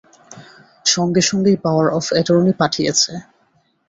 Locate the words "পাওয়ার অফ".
1.65-2.05